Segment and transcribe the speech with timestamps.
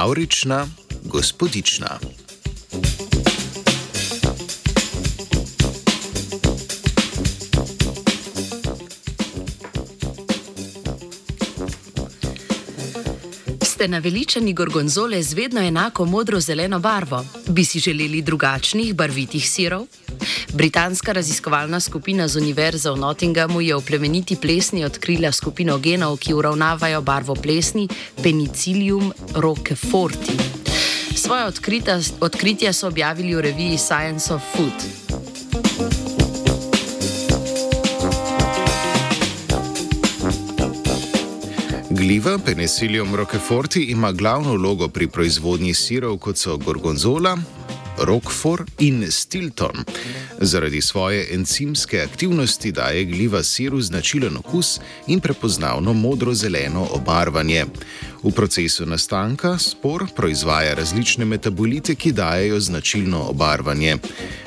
[0.00, 0.66] Maurična,
[1.04, 1.98] gospodična.
[13.62, 17.24] Ste naveličani gorgonzole z vedno enako modro-zeleno barvo?
[17.48, 19.86] Bi si želeli drugačnih barvitih sirov?
[20.52, 26.34] Britanska raziskovalna skupina z Univerze v Nottinghamu je v plemeniti plesni odkrila skupino genov, ki
[26.34, 27.88] uravnavajo barvo plesni
[28.22, 30.36] Penicillium roqueforti.
[31.14, 31.44] Svoje
[32.20, 34.78] odkritja so objavili v reviji Science of Food.
[41.90, 47.36] Gliva Penicillium roqueforti ima glavno vlogo pri proizvodnji sirov, kot so gorgonzola,
[48.00, 49.84] roquefort in stilton.
[50.40, 57.64] Zaradi svoje encimske aktivnosti daje gliva siru značilen okus in prepoznavno modro-zeleno obarvanje.
[58.22, 63.96] V procesu nastanka spor proizvaja različne metabolite, ki dajo značilno obarvanje.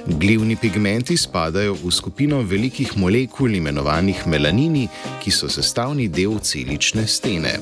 [0.08, 4.88] Glivni pigmenti spadajo v skupino velikih molekul imenovanih melanini,
[5.24, 7.60] ki so sestavni del celične stene.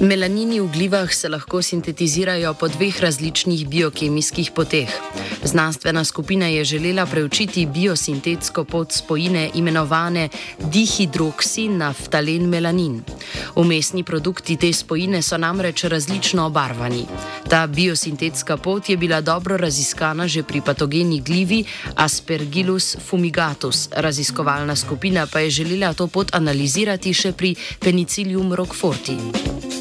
[0.00, 4.88] Melanini v glivah se lahko sintetizirajo po dveh različnih biokemijskih poteh.
[5.44, 10.28] Znanstvena skupina je želela preučiti biosintetsko pot spojine imenovane
[10.58, 13.02] dihidroksinnaftalen melanin.
[13.56, 17.04] Umestni produkti te spojine so namreč različno obarvani.
[17.48, 23.88] Ta biosintetska pot je bila dobro raziskana že pri patogeni glivi Aspergillus fumigatus.
[23.92, 29.79] Raziskovalna skupina pa je želela to pot analizirati še pri penicillium roqueforti.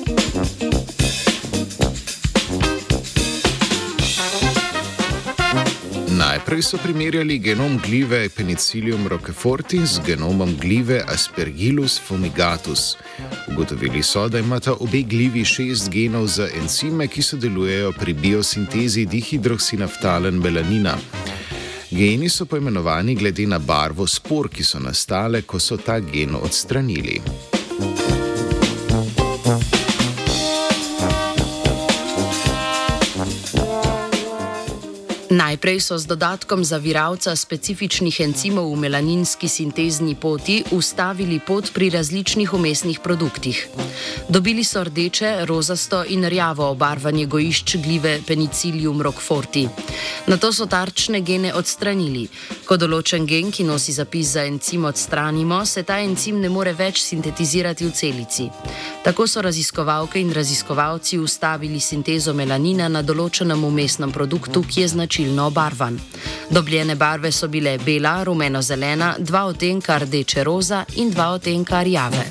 [6.50, 12.98] Najprej so primerjali genom glive Penicillium roqueforti z genomom glive Aspergillus fumigatus.
[13.48, 20.42] Ugotovili so, da imata obe glivi šest genov za encime, ki sodelujejo pri biosintezi dihidroksinaftalen
[20.42, 20.98] melanina.
[21.92, 27.22] Geni so poimenovani glede na barvo spor, ki so nastale, ko so ta gen odstranili.
[35.50, 42.54] Najprej so z dodatkom zaviralca specifičnih encimov v melaninski sintezni poti ustavili pot pri različnih
[42.54, 43.58] umestnih produktih.
[44.30, 49.66] Dobili so rdeče, rozasto in rjavo obarvanje gojišč glive Penicillium roqueforti.
[50.28, 52.28] Na to so tarčne gene odstranili.
[52.70, 57.02] Ko določen gen, ki nosi zapis za encim, odstranimo, se ta encim ne more več
[57.02, 58.46] sintetizirati v celici.
[59.04, 65.46] Tako so raziskovalke in raziskovalci ustavili sintezo melanina na določenem umestnem produktu, ki je značilno
[65.48, 65.96] obarvan.
[66.52, 72.26] Dobljene barve so bile bela, rumeno-zelena, dva odtenka rdeče-roza in dva odtenka rjave.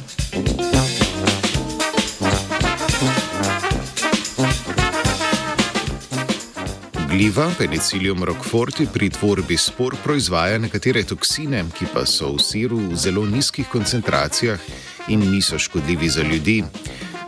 [7.09, 13.01] Gliva Penicillium roqueforti pri tvorbi spor proizvaja nekatere toksine, ki pa so v siru v
[13.01, 14.61] zelo nizkih koncentracijah
[15.09, 16.65] in niso škodljivi za ljudi.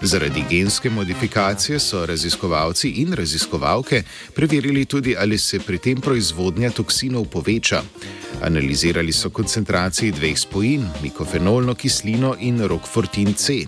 [0.02, 4.02] Zaradi genske modifikacije so raziskovalci in raziskovalke
[4.34, 7.82] preverili tudi, ali se pri tem proizvodnja toksinov poveča.
[8.42, 13.66] Analizirali so koncentracije dveh spojin, mikofenolno kislino in rokfortin C.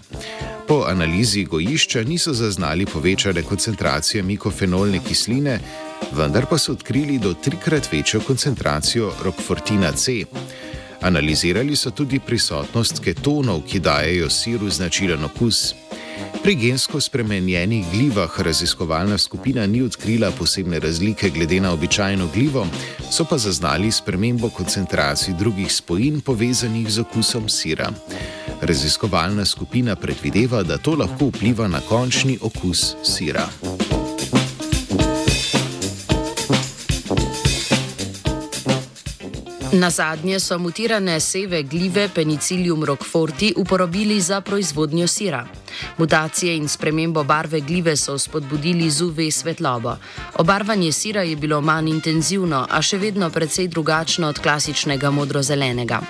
[0.68, 5.60] Po analizi gojišča niso zaznali povečane koncentracije mikofenolne kisline,
[6.12, 10.24] vendar pa so odkrili do trikrat večjo koncentracijo rokfortina C.
[11.02, 15.74] Analizirali so tudi prisotnost ketonov, ki dajejo siru značilen okus.
[16.42, 22.66] Pri gensko spremenjenih glivah raziskovalna skupina ni odkrila posebne razlike glede na običajno glivo,
[23.10, 27.91] so pa zaznali spremembo koncentracij drugih spojin povezanih z okusom sira.
[28.60, 33.48] Raziskovalna skupina predvideva, da to lahko vpliva na končni okus sira.
[39.72, 45.47] Na zadnje so mutirane seve glive Penicillium roqueforti uporabili za proizvodnjo sira.
[45.98, 49.97] Mutacije in spremembo barve glive so spodbudili z UV svetlobo.
[50.34, 56.01] Obarvanje sira je bilo manj intenzivno, a še vedno precej drugačno od klasičnega modro-zelenega.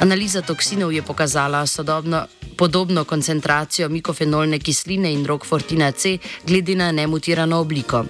[0.00, 2.26] Analiza toksinov je pokazala sodobno,
[2.62, 8.04] podobno koncentracijo mikofenolne kisline in rokfortina C glede na nemutirano obliko.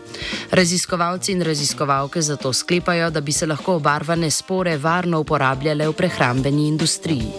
[0.51, 6.69] Raziskovalci in raziskovalke zato sklepajo, da bi se lahko obarvane spore varno uporabljale v prehrambeni
[6.69, 7.33] industriji.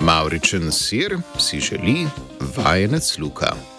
[0.00, 2.08] Mauričen sir si želi
[2.56, 3.71] vajenec Luka.